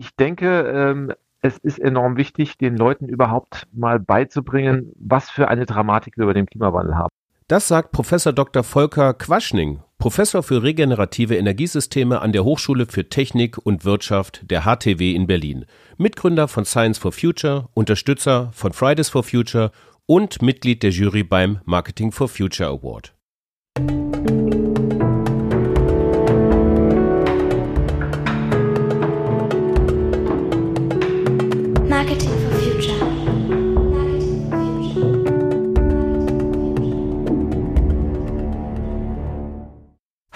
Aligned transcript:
Ich 0.00 0.16
denke, 0.16 0.62
ähm, 0.62 1.12
es 1.42 1.58
ist 1.58 1.78
enorm 1.78 2.16
wichtig, 2.16 2.56
den 2.56 2.74
Leuten 2.74 3.06
überhaupt 3.06 3.68
mal 3.70 4.00
beizubringen, 4.00 4.92
was 4.98 5.28
für 5.28 5.48
eine 5.48 5.66
Dramatik 5.66 6.16
wir 6.16 6.24
über 6.24 6.32
den 6.32 6.46
Klimawandel 6.46 6.96
haben. 6.96 7.10
Das 7.48 7.68
sagt 7.68 7.92
Professor 7.92 8.32
Dr. 8.32 8.62
Volker 8.62 9.12
Quaschning, 9.12 9.80
Professor 9.98 10.42
für 10.42 10.62
regenerative 10.62 11.36
Energiesysteme 11.36 12.22
an 12.22 12.32
der 12.32 12.44
Hochschule 12.44 12.86
für 12.86 13.10
Technik 13.10 13.58
und 13.58 13.84
Wirtschaft 13.84 14.50
der 14.50 14.62
HTW 14.62 15.14
in 15.14 15.26
Berlin, 15.26 15.66
Mitgründer 15.98 16.48
von 16.48 16.64
Science 16.64 16.96
for 16.96 17.12
Future, 17.12 17.68
Unterstützer 17.74 18.48
von 18.54 18.72
Fridays 18.72 19.10
for 19.10 19.22
Future 19.22 19.70
und 20.06 20.40
Mitglied 20.40 20.82
der 20.82 20.92
Jury 20.92 21.24
beim 21.24 21.58
Marketing 21.66 22.10
for 22.10 22.28
Future 22.28 22.70
Award. 22.70 23.12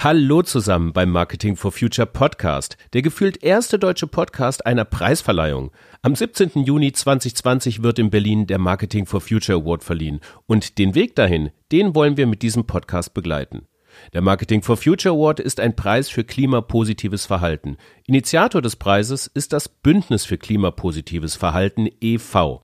Hallo 0.04 0.42
zusammen 0.42 0.92
beim 0.92 1.08
Marketing 1.08 1.56
for 1.56 1.72
Future 1.72 2.06
Podcast, 2.06 2.76
der 2.92 3.00
gefühlt 3.00 3.42
erste 3.42 3.78
deutsche 3.78 4.06
Podcast 4.06 4.66
einer 4.66 4.84
Preisverleihung. 4.84 5.70
Am 6.02 6.14
17. 6.14 6.62
Juni 6.62 6.92
2020 6.92 7.82
wird 7.82 7.98
in 7.98 8.10
Berlin 8.10 8.46
der 8.46 8.58
Marketing 8.58 9.06
for 9.06 9.22
Future 9.22 9.62
Award 9.62 9.82
verliehen 9.82 10.20
und 10.44 10.76
den 10.76 10.94
Weg 10.94 11.16
dahin, 11.16 11.52
den 11.72 11.94
wollen 11.94 12.18
wir 12.18 12.26
mit 12.26 12.42
diesem 12.42 12.66
Podcast 12.66 13.14
begleiten. 13.14 13.66
Der 14.12 14.20
Marketing 14.20 14.60
for 14.60 14.76
Future 14.76 15.14
Award 15.14 15.40
ist 15.40 15.58
ein 15.58 15.74
Preis 15.74 16.10
für 16.10 16.22
klimapositives 16.22 17.24
Verhalten. 17.24 17.78
Initiator 18.06 18.60
des 18.60 18.76
Preises 18.76 19.26
ist 19.26 19.54
das 19.54 19.70
Bündnis 19.70 20.26
für 20.26 20.36
klimapositives 20.36 21.34
Verhalten 21.34 21.88
e.V. 22.02 22.63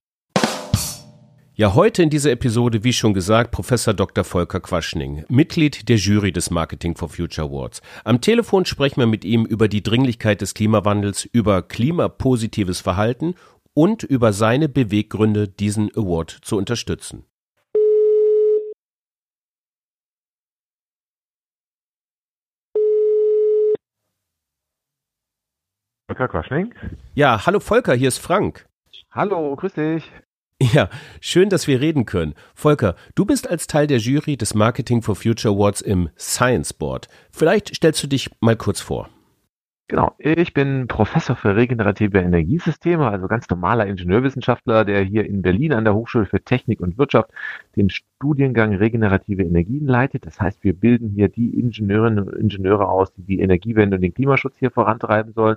Ja, 1.61 1.75
heute 1.75 2.03
in 2.03 2.09
dieser 2.09 2.31
Episode, 2.31 2.85
wie 2.85 2.93
schon 2.95 3.13
gesagt, 3.13 3.51
Professor 3.51 3.93
Dr. 3.93 4.25
Volker 4.25 4.61
Quaschning, 4.61 5.27
Mitglied 5.29 5.91
der 5.91 5.99
Jury 5.99 6.33
des 6.33 6.49
Marketing 6.49 6.97
for 6.97 7.11
Future 7.11 7.47
Awards. 7.47 7.83
Am 8.03 8.23
Telefon 8.23 8.65
sprechen 8.65 8.99
wir 8.99 9.07
mit 9.07 9.27
ihm 9.27 9.45
über 9.45 9.69
die 9.69 9.83
Dringlichkeit 9.83 10.41
des 10.41 10.55
Klimawandels, 10.55 11.27
über 11.27 11.61
klimapositives 11.61 12.81
Verhalten 12.81 13.35
und 13.75 14.03
über 14.05 14.33
seine 14.33 14.71
Beweggründe, 14.71 15.49
diesen 15.49 15.95
Award 15.95 16.31
zu 16.31 16.57
unterstützen. 16.57 17.27
Volker 26.09 26.29
Quaschning? 26.29 26.75
Ja, 27.15 27.45
hallo 27.45 27.61
Volker, 27.61 27.93
hier 27.93 28.09
ist 28.09 28.17
Frank. 28.17 28.67
Hallo, 29.11 29.55
grüß 29.57 29.75
dich. 29.75 30.11
Ja, 30.63 30.91
schön, 31.23 31.49
dass 31.49 31.67
wir 31.67 31.81
reden 31.81 32.05
können. 32.05 32.35
Volker, 32.55 32.95
du 33.15 33.25
bist 33.25 33.49
als 33.49 33.67
Teil 33.67 33.87
der 33.87 33.97
Jury 33.97 34.37
des 34.37 34.55
Marketing 34.55 35.01
for 35.01 35.17
Future 35.17 35.55
Awards 35.55 35.81
im 35.81 36.11
Science 36.19 36.75
Board. 36.75 37.09
Vielleicht 37.31 37.75
stellst 37.75 38.03
du 38.03 38.07
dich 38.07 38.31
mal 38.41 38.57
kurz 38.57 38.79
vor. 38.79 39.09
Genau, 39.89 40.15
ich 40.19 40.53
bin 40.55 40.87
Professor 40.87 41.35
für 41.35 41.57
regenerative 41.57 42.19
Energiesysteme, 42.19 43.09
also 43.09 43.27
ganz 43.27 43.49
normaler 43.49 43.87
Ingenieurwissenschaftler, 43.87 44.85
der 44.85 45.03
hier 45.03 45.25
in 45.27 45.43
Berlin 45.43 45.73
an 45.73 45.85
der 45.85 45.95
Hochschule 45.95 46.27
für 46.27 46.41
Technik 46.45 46.81
und 46.81 46.97
Wirtschaft 46.97 47.31
den 47.75 47.91
Studiengang 47.91 48.75
regenerative 48.75 49.43
Energien 49.43 49.87
leitet. 49.87 50.27
Das 50.27 50.41
heißt, 50.41 50.63
wir 50.63 50.75
bilden 50.75 51.09
hier 51.09 51.29
die 51.29 51.59
Ingenieurinnen 51.59 52.29
und 52.29 52.37
Ingenieure 52.37 52.89
aus, 52.89 53.13
die 53.15 53.23
die 53.23 53.41
Energiewende 53.41 53.97
und 53.97 54.03
den 54.03 54.15
Klimaschutz 54.15 54.55
hier 54.59 54.71
vorantreiben 54.71 55.33
sollen. 55.33 55.57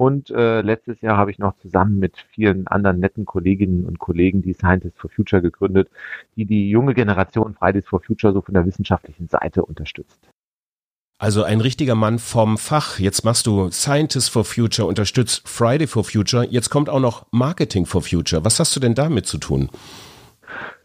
Und 0.00 0.30
äh, 0.30 0.62
letztes 0.62 1.02
Jahr 1.02 1.18
habe 1.18 1.30
ich 1.30 1.38
noch 1.38 1.58
zusammen 1.58 1.98
mit 1.98 2.16
vielen 2.32 2.66
anderen 2.66 3.00
netten 3.00 3.26
Kolleginnen 3.26 3.84
und 3.84 3.98
Kollegen 3.98 4.40
die 4.40 4.54
Scientists 4.54 4.98
for 4.98 5.10
Future 5.10 5.42
gegründet, 5.42 5.90
die 6.36 6.46
die 6.46 6.70
junge 6.70 6.94
Generation 6.94 7.52
Fridays 7.52 7.86
for 7.86 8.00
Future 8.00 8.32
so 8.32 8.40
von 8.40 8.54
der 8.54 8.64
wissenschaftlichen 8.64 9.28
Seite 9.28 9.62
unterstützt. 9.62 10.18
Also 11.18 11.42
ein 11.42 11.60
richtiger 11.60 11.96
Mann 11.96 12.18
vom 12.18 12.56
Fach. 12.56 12.98
Jetzt 12.98 13.26
machst 13.26 13.46
du 13.46 13.70
Scientists 13.70 14.30
for 14.30 14.46
Future, 14.46 14.88
unterstützt 14.88 15.46
Friday 15.46 15.86
for 15.86 16.02
Future. 16.02 16.46
Jetzt 16.46 16.70
kommt 16.70 16.88
auch 16.88 17.00
noch 17.00 17.26
Marketing 17.30 17.84
for 17.84 18.00
Future. 18.00 18.42
Was 18.42 18.58
hast 18.58 18.74
du 18.74 18.80
denn 18.80 18.94
damit 18.94 19.26
zu 19.26 19.36
tun? 19.36 19.68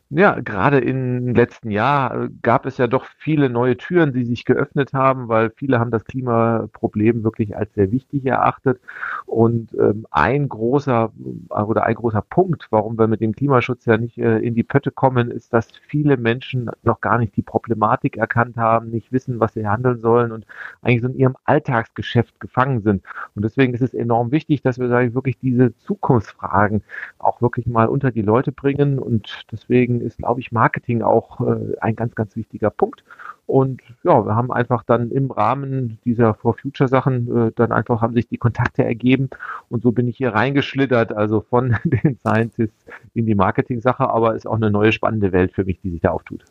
Ja, 0.09 0.39
gerade 0.39 0.79
im 0.79 1.33
letzten 1.33 1.71
Jahr 1.71 2.25
äh, 2.25 2.29
gab 2.43 2.67
es 2.67 2.77
ja 2.77 2.85
doch 2.85 3.05
viele 3.17 3.49
neue 3.49 3.75
Türen, 3.75 4.13
die 4.13 4.23
sich 4.23 4.45
geöffnet 4.45 4.93
haben, 4.93 5.29
weil 5.29 5.49
viele 5.49 5.79
haben 5.79 5.89
das 5.89 6.05
Klimaproblem 6.05 7.23
wirklich 7.23 7.57
als 7.57 7.73
sehr 7.73 7.91
wichtig 7.91 8.23
erachtet. 8.25 8.79
Und 9.25 9.73
ähm, 9.73 10.05
ein 10.11 10.47
großer 10.47 11.11
äh, 11.49 11.61
oder 11.61 11.83
ein 11.85 11.95
großer 11.95 12.21
Punkt, 12.21 12.67
warum 12.69 12.99
wir 12.99 13.07
mit 13.07 13.19
dem 13.19 13.33
Klimaschutz 13.33 13.85
ja 13.85 13.97
nicht 13.97 14.19
äh, 14.19 14.37
in 14.37 14.53
die 14.53 14.63
Pötte 14.63 14.91
kommen, 14.91 15.31
ist, 15.31 15.51
dass 15.53 15.69
viele 15.87 16.17
Menschen 16.17 16.69
noch 16.83 17.01
gar 17.01 17.17
nicht 17.17 17.35
die 17.35 17.41
Problematik 17.41 18.15
erkannt 18.17 18.57
haben, 18.57 18.91
nicht 18.91 19.11
wissen, 19.11 19.39
was 19.39 19.53
sie 19.55 19.67
handeln 19.67 19.99
sollen 20.01 20.31
und 20.31 20.45
eigentlich 20.83 21.01
so 21.01 21.07
in 21.07 21.15
ihrem 21.15 21.35
Alltagsgeschäft 21.45 22.39
gefangen 22.39 22.81
sind. 22.83 23.03
Und 23.33 23.43
deswegen 23.43 23.73
ist 23.73 23.81
es 23.81 23.93
enorm 23.95 24.31
wichtig, 24.31 24.61
dass 24.61 24.77
wir, 24.79 24.87
sage 24.87 25.07
ich, 25.07 25.15
wirklich 25.15 25.39
diese 25.39 25.75
Zukunftsfragen 25.79 26.83
auch 27.17 27.41
wirklich 27.41 27.65
mal 27.65 27.87
unter 27.87 28.11
die 28.11 28.21
Leute 28.21 28.51
bringen. 28.51 28.99
Und 28.99 29.45
deswegen 29.51 29.94
deswegen 29.95 30.01
ist, 30.01 30.17
glaube 30.17 30.39
ich, 30.39 30.51
Marketing 30.51 31.01
auch 31.01 31.41
äh, 31.41 31.77
ein 31.79 31.95
ganz, 31.95 32.15
ganz 32.15 32.35
wichtiger 32.35 32.69
Punkt. 32.69 33.03
Und 33.47 33.81
ja, 34.03 34.25
wir 34.25 34.35
haben 34.35 34.51
einfach 34.51 34.83
dann 34.83 35.11
im 35.11 35.29
Rahmen 35.29 35.99
dieser 36.03 36.33
For 36.33 36.55
Future 36.55 36.89
Sachen 36.89 37.47
äh, 37.49 37.51
dann 37.55 37.71
einfach 37.71 38.01
haben 38.01 38.15
sich 38.15 38.27
die 38.27 38.37
Kontakte 38.37 38.83
ergeben 38.83 39.29
und 39.69 39.83
so 39.83 39.91
bin 39.91 40.07
ich 40.07 40.17
hier 40.17 40.33
reingeschlittert, 40.33 41.13
also 41.13 41.41
von 41.41 41.75
den 41.83 42.17
Scientists 42.17 42.85
in 43.13 43.27
die 43.27 43.35
Marketing-Sache, 43.35 44.09
aber 44.09 44.35
ist 44.35 44.47
auch 44.47 44.55
eine 44.55 44.71
neue 44.71 44.91
spannende 44.91 45.31
Welt 45.31 45.53
für 45.53 45.63
mich, 45.63 45.79
die 45.81 45.91
sich 45.91 46.01
da 46.01 46.09
auftut. 46.09 46.43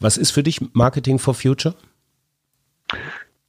Was 0.00 0.16
ist 0.16 0.32
für 0.32 0.42
dich 0.42 0.60
Marketing 0.74 1.20
for 1.20 1.34
Future? 1.34 1.74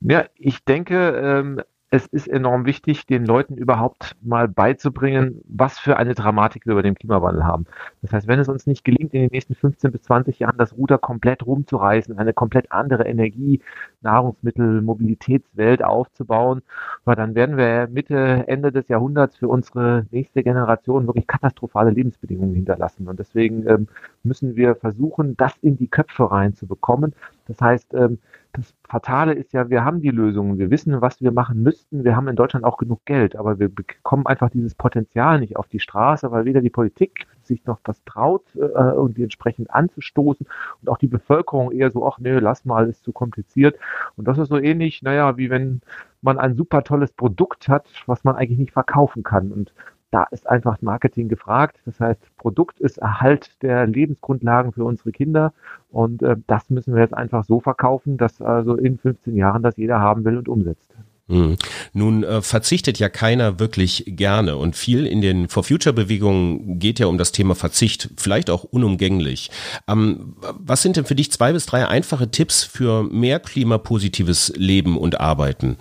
Ja, 0.02 0.26
ich 0.36 0.64
denke, 0.64 0.96
ähm, 0.96 1.62
es 1.94 2.08
ist 2.08 2.30
enorm 2.30 2.66
wichtig, 2.66 3.06
den 3.06 3.26
Leuten 3.26 3.58
überhaupt 3.58 4.16
mal 4.22 4.48
beizubringen, 4.48 5.42
was 5.46 5.78
für 5.78 5.98
eine 5.98 6.16
Dramatik 6.16 6.66
wir 6.66 6.72
über 6.72 6.84
den 6.84 6.96
Klimawandel 6.96 7.44
haben. 7.44 7.66
Das 8.02 8.14
heißt, 8.14 8.28
wenn 8.30 8.40
es 8.40 8.48
uns 8.48 8.66
nicht 8.66 8.86
gelingt, 8.86 9.14
in 9.14 9.24
den 9.24 9.30
nächsten 9.30 9.56
15 9.56 9.92
bis 9.92 10.04
20 10.04 10.40
Jahren 10.40 10.58
das 10.58 10.78
Ruder 10.78 10.98
komplett 10.98 11.46
rumzureißen, 11.46 12.18
eine 12.18 12.32
komplett 12.32 12.72
andere 12.72 13.04
Energie, 13.04 13.62
Nahrungsmittel, 14.00 14.82
Mobilitätswelt 14.82 15.84
aufzubauen, 15.84 16.62
dann 17.06 17.36
werden 17.36 17.58
wir 17.58 17.90
Mitte, 17.92 18.46
Ende 18.48 18.72
des 18.72 18.88
Jahrhunderts 18.88 19.36
für 19.36 19.50
unsere 19.50 20.06
nächste 20.12 20.44
Generation 20.44 21.08
wirklich 21.08 21.28
katastrophale 21.28 21.92
Lebensbedingungen 21.92 22.56
hinterlassen. 22.56 23.10
Und 23.10 23.20
deswegen 23.20 23.68
ähm, 23.68 23.88
müssen 24.24 24.56
wir 24.56 24.76
versuchen, 24.76 25.36
das 25.36 25.58
in 25.58 25.76
die 25.76 25.90
Köpfe 25.90 26.32
reinzubekommen. 26.32 27.14
Das 27.48 27.60
heißt, 27.60 27.94
ähm, 27.96 28.20
das 28.54 28.74
Fatale 28.88 29.34
ist 29.34 29.54
ja, 29.54 29.70
wir 29.70 29.86
haben 29.86 30.02
die 30.02 30.10
Lösungen, 30.10 30.58
wir 30.58 30.70
wissen, 30.70 31.02
was 31.02 31.22
wir 31.22 31.32
machen 31.32 31.64
müssten, 31.64 32.04
wir 32.04 32.16
haben 32.16 32.28
in 32.28 32.36
Deutschland 32.36 32.66
auch 32.66 32.78
genug 32.78 33.06
Geld, 33.06 33.36
aber 33.36 33.60
wir 33.60 33.70
bekommen 33.70 34.26
einfach 34.26 34.50
dieses 34.50 34.76
Potenzial 34.76 35.40
nicht 35.40 35.56
auf 35.56 35.68
die 35.68 35.80
Straße, 35.80 36.32
weil 36.32 36.46
weder 36.46 36.62
die 36.62 36.70
Politik 36.70 37.28
sich 37.44 37.66
noch 37.66 37.80
was 37.86 38.04
traut, 38.04 38.44
äh, 38.56 38.60
irgendwie 38.60 39.24
entsprechend 39.24 39.72
anzustoßen 39.72 40.46
und 40.82 40.90
auch 40.90 40.98
die 40.98 41.08
Bevölkerung 41.08 41.72
eher 41.72 41.92
so, 41.92 42.06
ach 42.06 42.20
nee, 42.20 42.38
lass 42.40 42.66
mal, 42.66 42.88
ist 42.88 43.04
zu 43.04 43.12
kompliziert. 43.12 43.78
Und 44.16 44.28
das 44.28 44.38
ist 44.38 44.50
so 44.50 44.58
ähnlich, 44.58 45.02
naja, 45.02 45.38
wie 45.38 45.50
wenn 45.50 45.82
man 46.22 46.38
ein 46.38 46.56
super 46.56 46.84
tolles 46.84 47.14
Produkt 47.14 47.68
hat, 47.68 47.88
was 48.06 48.24
man 48.24 48.36
eigentlich 48.36 48.60
nicht 48.60 48.74
verkaufen 48.74 49.24
kann. 49.24 49.52
Und 49.52 49.74
da 50.12 50.24
ist 50.32 50.48
einfach 50.48 50.82
Marketing 50.82 51.30
gefragt. 51.30 51.80
Das 51.86 52.00
heißt, 52.00 52.22
Produkt 52.38 52.80
ist 52.80 52.98
Erhalt 52.98 53.62
der 53.62 53.88
Lebensgrundlagen 53.88 54.74
für 54.74 54.84
unsere 54.84 55.12
Kinder 55.12 55.54
und 55.90 56.22
äh, 56.22 56.36
das 56.48 56.70
müssen 56.70 56.94
wir 56.94 57.02
jetzt 57.02 57.14
einfach 57.14 57.46
so 57.46 57.60
verkaufen, 57.62 58.18
dass 58.18 58.42
also 58.42 58.76
in 58.76 58.98
15 58.98 59.36
Jahren 59.36 59.64
das 59.64 59.78
jeder 59.78 60.00
haben 60.00 60.26
will 60.26 60.38
und 60.38 60.50
umsetzt. 60.50 60.94
Hm. 61.32 61.56
Nun 61.94 62.24
äh, 62.26 62.42
verzichtet 62.42 63.00
ja 63.00 63.08
keiner 63.08 63.58
wirklich 63.58 64.04
gerne 64.06 64.58
und 64.58 64.76
viel 64.76 65.06
in 65.06 65.22
den 65.22 65.48
For 65.48 65.64
Future 65.64 65.94
Bewegungen 65.94 66.78
geht 66.78 67.00
ja 67.00 67.08
um 67.08 67.18
das 67.18 67.32
Thema 67.32 67.56
Verzicht, 67.56 68.10
vielleicht 68.18 68.50
auch 68.50 68.66
unumgänglich. 68.66 69.50
Ähm, 69.88 70.36
was 70.42 70.82
sind 70.82 70.98
denn 70.98 71.06
für 71.06 71.16
dich 71.16 71.32
zwei 71.32 71.54
bis 71.54 71.66
drei 71.66 71.88
einfache 71.88 72.32
Tipps 72.32 72.66
für 72.66 73.04
mehr 73.04 73.40
klimapositives 73.40 74.52
Leben 74.58 74.98
und 74.98 75.22
Arbeiten? 75.22 75.78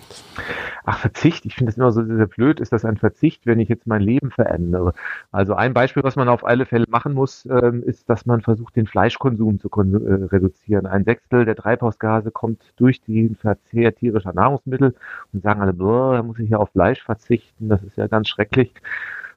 ach, 0.85 0.99
Verzicht, 0.99 1.45
ich 1.45 1.55
finde 1.55 1.71
das 1.71 1.77
immer 1.77 1.91
so 1.91 2.03
sehr 2.03 2.27
blöd, 2.27 2.59
ist 2.59 2.73
das 2.73 2.85
ein 2.85 2.97
Verzicht, 2.97 3.45
wenn 3.45 3.59
ich 3.59 3.69
jetzt 3.69 3.87
mein 3.87 4.01
Leben 4.01 4.31
verändere. 4.31 4.93
Also 5.31 5.53
ein 5.53 5.73
Beispiel, 5.73 6.03
was 6.03 6.15
man 6.15 6.29
auf 6.29 6.45
alle 6.45 6.65
Fälle 6.65 6.85
machen 6.89 7.13
muss, 7.13 7.45
ähm, 7.45 7.83
ist, 7.83 8.09
dass 8.09 8.25
man 8.25 8.41
versucht, 8.41 8.75
den 8.75 8.87
Fleischkonsum 8.87 9.59
zu 9.59 9.69
äh, 9.69 10.25
reduzieren. 10.25 10.85
Ein 10.85 11.03
Sechstel 11.03 11.45
der 11.45 11.55
Treibhausgase 11.55 12.31
kommt 12.31 12.61
durch 12.77 13.01
den 13.01 13.35
Verzehr 13.35 13.95
tierischer 13.95 14.33
Nahrungsmittel 14.33 14.95
und 15.33 15.40
sagen 15.41 15.61
alle, 15.61 15.73
da 15.73 16.23
muss 16.23 16.39
ich 16.39 16.49
ja 16.49 16.57
auf 16.57 16.69
Fleisch 16.71 17.03
verzichten, 17.03 17.69
das 17.69 17.83
ist 17.83 17.97
ja 17.97 18.07
ganz 18.07 18.27
schrecklich. 18.29 18.73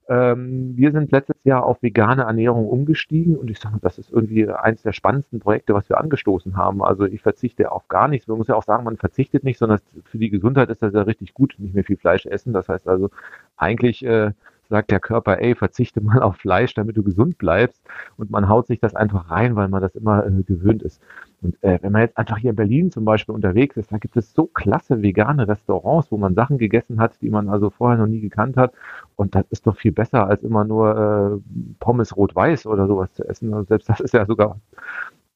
Ähm, 0.07 0.77
wir 0.77 0.93
sind 0.93 1.13
letztes 1.13 1.37
Jahr 1.45 1.65
auf 1.65 1.83
vegane 1.83 2.23
Ernährung 2.25 2.69
umgestiegen 2.69 3.37
und 3.37 3.51
ich 3.51 3.59
sage, 3.59 3.79
das 3.81 3.99
ist 3.99 4.13
irgendwie 4.13 4.49
eines 4.51 4.83
der 4.83 4.93
spannendsten 4.93 5.41
Projekte, 5.41 5.73
was 5.73 5.89
wir 5.89 5.99
angestoßen 5.99 6.57
haben. 6.57 6.83
Also 6.83 7.05
ich 7.05 7.23
verzichte 7.23 7.73
auf 7.73 7.89
gar 7.89 8.09
nichts. 8.09 8.29
Man 8.29 8.37
muss 8.37 8.49
ja 8.49 8.55
auch 8.55 8.65
sagen, 8.65 8.85
man 8.85 8.99
verzichtet 8.99 9.45
nicht, 9.45 9.59
sondern 9.59 9.81
für 10.05 10.19
die 10.19 10.29
Gesundheit 10.29 10.69
ist 10.69 10.83
das 10.83 10.93
ja 10.93 11.03
richtig 11.03 11.33
gut, 11.33 11.55
nicht 11.59 11.75
mehr 11.75 11.85
viel 11.85 11.97
Fleisch 11.97 12.27
essen. 12.27 12.53
Das 12.53 12.69
heißt 12.69 12.87
also 12.87 13.11
eigentlich 13.57 14.05
äh, 14.05 14.33
sagt 14.75 14.91
der 14.91 14.99
Körper, 14.99 15.41
ey, 15.41 15.55
verzichte 15.55 16.01
mal 16.01 16.21
auf 16.21 16.37
Fleisch, 16.37 16.75
damit 16.75 16.97
du 16.97 17.05
gesund 17.05 17.39
bleibst. 17.39 17.81
Und 18.17 18.31
man 18.33 18.49
haut 18.49 18.67
sich 18.67 18.81
das 18.81 18.97
einfach 18.97 19.31
rein, 19.31 19.55
weil 19.55 19.69
man 19.69 19.81
das 19.81 19.95
immer 19.95 20.27
äh, 20.27 20.43
gewöhnt 20.43 20.83
ist. 20.83 21.01
Und 21.43 21.63
äh, 21.63 21.79
wenn 21.81 21.93
man 21.93 22.03
jetzt 22.03 22.19
einfach 22.19 22.39
hier 22.39 22.51
in 22.51 22.57
Berlin 22.57 22.91
zum 22.91 23.05
Beispiel 23.05 23.37
unterwegs 23.37 23.77
ist, 23.77 23.93
da 23.93 23.99
gibt 23.99 24.17
es 24.17 24.33
so 24.33 24.47
klasse 24.47 25.01
vegane 25.01 25.47
Restaurants, 25.47 26.11
wo 26.11 26.17
man 26.17 26.35
Sachen 26.35 26.59
gegessen 26.59 26.99
hat, 26.99 27.21
die 27.23 27.31
man 27.31 27.49
also 27.49 27.71
vorher 27.71 27.99
noch 27.99 28.09
nie 28.09 28.21
gekannt 28.21 28.57
hat. 28.57 28.73
Und 29.15 29.37
das 29.37 29.45
ist 29.51 29.67
doch 29.69 29.77
viel 29.77 29.93
besser, 29.93 30.27
als 30.27 30.43
immer 30.43 30.65
nur 30.65 31.41
äh, 31.41 31.75
Pommes 31.79 32.17
rot-weiß 32.17 32.67
oder 32.67 32.89
sowas 32.89 33.13
zu 33.13 33.29
essen. 33.29 33.55
Also 33.55 33.69
selbst 33.69 33.89
das 33.89 34.01
ist 34.01 34.15
ja 34.15 34.27
sogar 34.27 34.59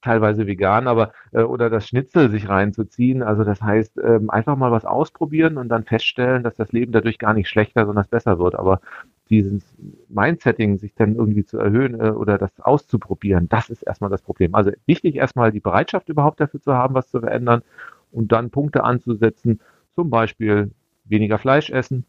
teilweise 0.03 0.47
vegan, 0.47 0.87
aber 0.89 1.13
äh, 1.33 1.43
oder 1.43 1.71
das 1.71 1.87
Schnitzel 1.87 2.31
sich 2.31 2.49
reinzuziehen. 2.49 3.23
Also 3.23 3.45
das 3.45 3.61
heißt, 3.63 3.99
ähm, 4.03 4.31
einfach 4.31 4.57
mal 4.57 4.71
was 4.71 4.85
ausprobieren 4.85 5.59
und 5.59 5.69
dann 5.69 5.85
feststellen, 5.85 6.43
dass 6.43 6.57
das 6.57 6.73
Leben 6.73 6.93
dadurch 6.93 7.19
gar 7.19 7.35
nicht 7.35 7.49
schlechter, 7.49 7.87
sondern 7.87 8.07
besser 8.11 8.39
wird. 8.39 8.55
Aber 8.55 8.81
dieses 9.31 9.63
Mindsetting 10.09 10.79
sich 10.79 10.95
dann 10.95 11.17
irgendwie 11.17 11.45
zu 11.45 11.59
erhöhen 11.59 12.01
äh, 12.01 12.11
oder 12.11 12.39
das 12.39 12.59
auszuprobieren, 12.61 13.49
das 13.49 13.71
ist 13.71 13.83
erstmal 13.83 14.11
das 14.11 14.23
Problem. 14.23 14.55
Also 14.55 14.73
wichtig 14.87 15.17
erstmal 15.17 15.53
die 15.53 15.61
Bereitschaft 15.61 16.09
überhaupt 16.09 16.41
dafür 16.41 16.61
zu 16.61 16.75
haben, 16.75 16.95
was 16.95 17.11
zu 17.11 17.21
verändern 17.21 17.63
und 18.11 18.33
dann 18.33 18.51
Punkte 18.51 18.85
anzusetzen, 18.85 19.61
zum 19.95 20.11
Beispiel 20.11 20.71
weniger 21.05 21.39
Fleisch 21.39 21.71
essen. 21.71 22.05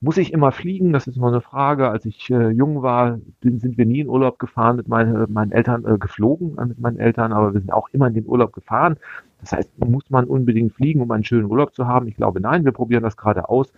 Muss 0.00 0.18
ich 0.18 0.32
immer 0.32 0.52
fliegen? 0.52 0.92
Das 0.92 1.06
ist 1.06 1.16
immer 1.16 1.28
eine 1.28 1.40
Frage. 1.40 1.88
Als 1.88 2.04
ich 2.04 2.30
äh, 2.30 2.50
jung 2.50 2.82
war, 2.82 3.18
sind 3.42 3.78
wir 3.78 3.86
nie 3.86 4.00
in 4.00 4.08
Urlaub 4.08 4.38
gefahren 4.38 4.76
mit 4.76 4.88
meine, 4.88 5.26
meinen 5.28 5.52
Eltern, 5.52 5.86
äh, 5.86 5.96
geflogen 5.96 6.58
äh, 6.58 6.66
mit 6.66 6.78
meinen 6.78 6.98
Eltern, 6.98 7.32
aber 7.32 7.54
wir 7.54 7.60
sind 7.60 7.72
auch 7.72 7.88
immer 7.92 8.08
in 8.08 8.14
den 8.14 8.26
Urlaub 8.26 8.52
gefahren. 8.52 8.98
Das 9.40 9.52
heißt, 9.52 9.78
muss 9.78 10.10
man 10.10 10.26
unbedingt 10.26 10.74
fliegen, 10.74 11.00
um 11.00 11.10
einen 11.10 11.24
schönen 11.24 11.46
Urlaub 11.46 11.74
zu 11.74 11.86
haben? 11.86 12.08
Ich 12.08 12.16
glaube, 12.16 12.40
nein, 12.40 12.64
wir 12.64 12.72
probieren 12.72 13.02
das 13.02 13.16
gerade 13.16 13.48
aus 13.48 13.72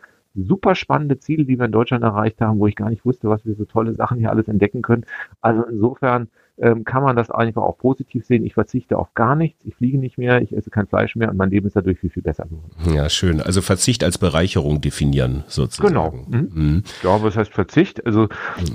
super 0.46 0.74
spannende 0.74 1.18
Ziele, 1.18 1.44
die 1.44 1.58
wir 1.58 1.66
in 1.66 1.72
Deutschland 1.72 2.04
erreicht 2.04 2.40
haben, 2.40 2.58
wo 2.58 2.66
ich 2.66 2.76
gar 2.76 2.90
nicht 2.90 3.04
wusste, 3.04 3.28
was 3.28 3.44
wir 3.46 3.54
so 3.54 3.64
tolle 3.64 3.94
Sachen 3.94 4.18
hier 4.18 4.30
alles 4.30 4.48
entdecken 4.48 4.82
können. 4.82 5.06
Also 5.40 5.64
insofern 5.64 6.28
ähm, 6.60 6.84
kann 6.84 7.02
man 7.02 7.16
das 7.16 7.30
einfach 7.30 7.62
auch 7.62 7.78
positiv 7.78 8.24
sehen. 8.24 8.44
Ich 8.44 8.54
verzichte 8.54 8.98
auf 8.98 9.14
gar 9.14 9.36
nichts, 9.36 9.64
ich 9.64 9.74
fliege 9.74 9.98
nicht 9.98 10.18
mehr, 10.18 10.42
ich 10.42 10.56
esse 10.56 10.70
kein 10.70 10.86
Fleisch 10.86 11.16
mehr 11.16 11.30
und 11.30 11.36
mein 11.36 11.50
Leben 11.50 11.66
ist 11.66 11.76
dadurch 11.76 11.98
viel, 11.98 12.10
viel 12.10 12.22
besser 12.22 12.44
geworden. 12.44 12.94
Ja, 12.94 13.08
schön. 13.08 13.40
Also 13.40 13.62
Verzicht 13.62 14.04
als 14.04 14.18
Bereicherung 14.18 14.80
definieren, 14.80 15.44
sozusagen. 15.46 15.88
Genau. 15.88 16.12
Mhm. 16.28 16.50
Mhm. 16.54 16.82
Ja, 17.02 17.22
was 17.22 17.36
heißt 17.36 17.52
Verzicht? 17.52 18.04
Also 18.06 18.28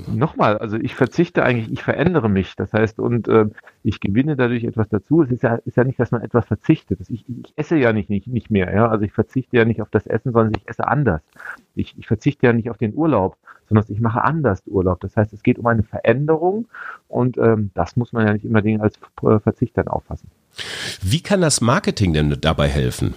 mhm. 0.08 0.18
nochmal, 0.18 0.58
also 0.58 0.76
ich 0.76 0.94
verzichte 0.94 1.42
eigentlich, 1.42 1.72
ich 1.72 1.82
verändere 1.82 2.28
mich. 2.28 2.56
Das 2.56 2.72
heißt, 2.72 2.98
und 2.98 3.28
äh, 3.28 3.46
ich 3.82 4.00
gewinne 4.00 4.34
dadurch 4.34 4.64
etwas 4.64 4.88
dazu. 4.88 5.22
Es 5.22 5.30
ist 5.30 5.42
ja, 5.42 5.56
ist 5.56 5.76
ja 5.76 5.84
nicht, 5.84 6.00
dass 6.00 6.10
man 6.10 6.22
etwas 6.22 6.46
verzichtet. 6.46 7.00
Ich, 7.08 7.24
ich 7.28 7.52
esse 7.56 7.76
ja 7.76 7.92
nicht, 7.92 8.08
nicht, 8.08 8.26
nicht 8.26 8.50
mehr. 8.50 8.72
Ja? 8.72 8.88
Also 8.88 9.04
ich 9.04 9.12
verzichte 9.12 9.56
ja 9.56 9.64
nicht 9.64 9.82
auf 9.82 9.90
das 9.90 10.06
Essen, 10.06 10.32
sondern 10.32 10.52
ich 10.56 10.68
esse 10.68 10.86
anders. 10.86 11.20
Ich, 11.74 11.94
ich 11.98 12.06
verzichte 12.06 12.46
ja 12.46 12.52
nicht 12.52 12.70
auf 12.70 12.78
den 12.78 12.94
Urlaub, 12.94 13.36
sondern 13.68 13.86
ich 13.88 14.00
mache 14.00 14.22
anders 14.22 14.62
Urlaub. 14.66 15.00
Das 15.00 15.16
heißt, 15.16 15.32
es 15.32 15.42
geht 15.42 15.58
um 15.58 15.66
eine 15.66 15.82
Veränderung 15.82 16.66
und 17.08 17.38
ähm, 17.38 17.70
das 17.74 17.96
muss 17.96 18.12
man 18.12 18.26
ja 18.26 18.32
nicht 18.32 18.44
immer 18.44 18.62
als 18.80 18.98
Verzicht 19.42 19.76
dann 19.76 19.88
auffassen. 19.88 20.30
Wie 21.02 21.22
kann 21.22 21.40
das 21.40 21.60
Marketing 21.60 22.12
denn 22.12 22.36
dabei 22.40 22.68
helfen? 22.68 23.14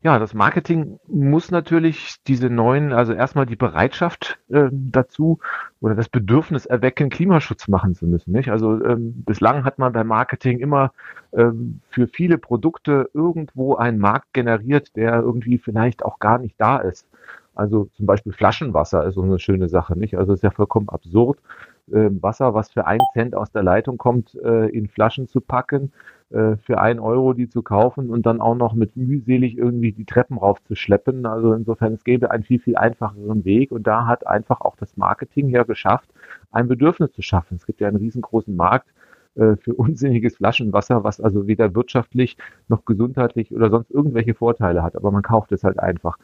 Ja, 0.00 0.20
das 0.20 0.32
Marketing 0.32 1.00
muss 1.08 1.50
natürlich 1.50 2.22
diese 2.28 2.48
neuen, 2.50 2.92
also 2.92 3.12
erstmal 3.12 3.46
die 3.46 3.56
Bereitschaft 3.56 4.38
äh, 4.48 4.68
dazu 4.70 5.40
oder 5.80 5.96
das 5.96 6.08
Bedürfnis 6.08 6.66
erwecken, 6.66 7.10
Klimaschutz 7.10 7.66
machen 7.66 7.96
zu 7.96 8.06
müssen. 8.06 8.30
Nicht? 8.30 8.48
Also 8.48 8.80
ähm, 8.84 9.24
bislang 9.24 9.64
hat 9.64 9.80
man 9.80 9.92
beim 9.92 10.06
Marketing 10.06 10.60
immer 10.60 10.92
ähm, 11.32 11.80
für 11.90 12.06
viele 12.06 12.38
Produkte 12.38 13.10
irgendwo 13.12 13.74
einen 13.74 13.98
Markt 13.98 14.32
generiert, 14.34 14.94
der 14.94 15.14
irgendwie 15.14 15.58
vielleicht 15.58 16.04
auch 16.04 16.20
gar 16.20 16.38
nicht 16.38 16.54
da 16.58 16.76
ist. 16.78 17.04
Also 17.58 17.88
zum 17.94 18.06
Beispiel 18.06 18.32
Flaschenwasser 18.32 19.04
ist 19.04 19.14
so 19.14 19.22
eine 19.22 19.38
schöne 19.38 19.68
Sache, 19.68 19.98
nicht? 19.98 20.16
Also 20.16 20.32
ist 20.32 20.44
ja 20.44 20.50
vollkommen 20.50 20.88
absurd, 20.88 21.40
äh, 21.90 22.08
Wasser, 22.20 22.54
was 22.54 22.70
für 22.70 22.86
einen 22.86 23.00
Cent 23.12 23.34
aus 23.34 23.50
der 23.50 23.64
Leitung 23.64 23.98
kommt, 23.98 24.34
äh, 24.36 24.68
in 24.68 24.88
Flaschen 24.88 25.26
zu 25.26 25.40
packen, 25.40 25.92
äh, 26.30 26.56
für 26.56 26.80
einen 26.80 27.00
Euro 27.00 27.32
die 27.32 27.48
zu 27.48 27.62
kaufen 27.62 28.10
und 28.10 28.26
dann 28.26 28.40
auch 28.40 28.54
noch 28.54 28.74
mit 28.74 28.96
mühselig 28.96 29.58
irgendwie 29.58 29.92
die 29.92 30.04
Treppen 30.04 30.38
raufzuschleppen. 30.38 31.26
Also 31.26 31.52
insofern, 31.52 31.94
es 31.94 32.04
gäbe 32.04 32.30
einen 32.30 32.44
viel, 32.44 32.60
viel 32.60 32.76
einfacheren 32.76 33.44
Weg 33.44 33.72
und 33.72 33.86
da 33.86 34.06
hat 34.06 34.26
einfach 34.26 34.60
auch 34.60 34.76
das 34.76 34.96
Marketing 34.96 35.48
ja 35.48 35.64
geschafft, 35.64 36.08
ein 36.52 36.68
Bedürfnis 36.68 37.12
zu 37.12 37.22
schaffen. 37.22 37.56
Es 37.56 37.66
gibt 37.66 37.80
ja 37.80 37.88
einen 37.88 37.96
riesengroßen 37.96 38.54
Markt 38.54 38.88
äh, 39.34 39.56
für 39.56 39.74
unsinniges 39.74 40.36
Flaschenwasser, 40.36 41.04
was 41.04 41.20
also 41.20 41.46
weder 41.46 41.74
wirtschaftlich 41.74 42.36
noch 42.68 42.84
gesundheitlich 42.84 43.54
oder 43.54 43.70
sonst 43.70 43.90
irgendwelche 43.90 44.34
Vorteile 44.34 44.82
hat. 44.82 44.96
Aber 44.96 45.10
man 45.10 45.22
kauft 45.22 45.52
es 45.52 45.64
halt 45.64 45.78
einfach. 45.78 46.18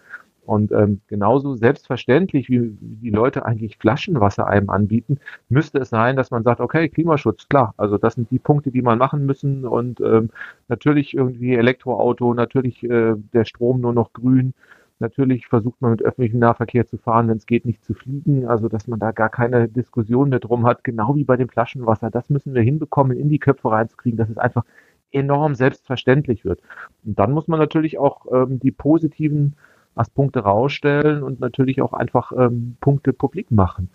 Und 0.47 0.73
ähm, 0.73 1.01
genauso 1.07 1.57
selbstverständlich, 1.57 2.49
wie, 2.49 2.77
die 2.81 3.11
Leute 3.11 3.47
eigentlich 3.47 3.79
Flaschenwasser 3.79 4.47
einem 4.47 4.71
anbieten, 4.71 5.19
müsste 5.49 5.79
es 5.79 5.91
sein, 5.91 6.17
dass 6.17 6.31
man 6.31 6.43
sagt, 6.43 6.61
okay, 6.61 6.89
Klimaschutz, 6.89 7.49
klar, 7.49 7.75
also 7.77 7.99
das 7.99 8.15
sind 8.15 8.31
die 8.31 8.39
Punkte, 8.39 8.71
die 8.71 8.83
man 8.83 8.99
machen 8.99 9.27
müssen. 9.27 9.67
Und 9.67 10.01
ähm, 10.01 10.31
natürlich 10.69 11.15
irgendwie 11.15 11.55
Elektroauto, 11.55 12.35
natürlich 12.35 12.83
äh, 12.85 13.15
der 13.33 13.45
Strom 13.45 13.81
nur 13.81 13.93
noch 13.93 14.13
grün, 14.13 14.55
natürlich 14.99 15.47
versucht 15.47 15.81
man 15.81 15.93
mit 15.93 16.03
öffentlichem 16.03 16.39
Nahverkehr 16.39 16.87
zu 16.87 16.99
fahren, 16.99 17.29
wenn 17.29 17.37
es 17.37 17.47
geht, 17.47 17.65
nicht 17.65 17.85
zu 17.85 17.95
fliegen, 17.95 18.47
also 18.47 18.69
dass 18.69 18.87
man 18.87 19.01
da 19.01 19.13
gar 19.13 19.29
keine 19.29 19.69
Diskussion 19.69 20.29
mehr 20.29 20.41
drum 20.41 20.67
hat, 20.67 20.85
genau 20.85 21.15
wie 21.17 21.25
bei 21.25 21.37
dem 21.37 21.49
Flaschenwasser, 21.49 22.11
das 22.11 22.31
müssen 22.31 22.55
wir 22.55 22.63
hinbekommen, 22.63 23.17
in 23.17 23.29
die 23.29 23.39
Köpfe 23.39 23.71
reinzukriegen, 23.71 24.17
dass 24.17 24.31
es 24.31 24.39
einfach 24.39 24.65
enorm 25.11 25.55
selbstverständlich 25.55 26.45
wird. 26.45 26.61
Und 27.05 27.19
dann 27.19 27.33
muss 27.33 27.49
man 27.49 27.61
natürlich 27.61 27.99
auch 27.99 28.27
ähm, 28.33 28.59
die 28.59 28.73
positiven 28.73 29.57
als 29.95 30.11
Punkte 30.11 30.41
rausstellen 30.41 31.23
und 31.23 31.41
natürlich 31.41 31.81
auch 31.81 31.93
einfach 31.93 32.33
ähm, 32.37 32.77
Punkte 32.81 33.13
publik 33.13 33.51
machen. 33.51 33.91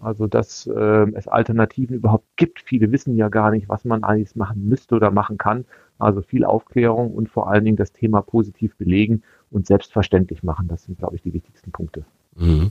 Also, 0.00 0.26
dass 0.26 0.66
äh, 0.66 1.06
es 1.14 1.28
Alternativen 1.28 1.96
überhaupt 1.96 2.26
gibt. 2.36 2.60
Viele 2.60 2.90
wissen 2.92 3.16
ja 3.16 3.28
gar 3.28 3.50
nicht, 3.50 3.68
was 3.68 3.84
man 3.84 4.02
eigentlich 4.04 4.34
machen 4.36 4.68
müsste 4.68 4.96
oder 4.96 5.10
machen 5.10 5.38
kann. 5.38 5.64
Also 5.98 6.20
viel 6.20 6.44
Aufklärung 6.44 7.12
und 7.12 7.28
vor 7.28 7.48
allen 7.48 7.64
Dingen 7.64 7.76
das 7.76 7.92
Thema 7.92 8.20
positiv 8.20 8.76
belegen 8.76 9.22
und 9.50 9.66
selbstverständlich 9.66 10.42
machen. 10.42 10.66
Das 10.68 10.84
sind, 10.84 10.98
glaube 10.98 11.16
ich, 11.16 11.22
die 11.22 11.32
wichtigsten 11.32 11.70
Punkte. 11.70 12.04
Mhm. 12.36 12.70